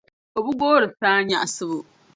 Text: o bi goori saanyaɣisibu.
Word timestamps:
o 0.37 0.39
bi 0.45 0.51
goori 0.59 0.87
saanyaɣisibu. 0.99 1.79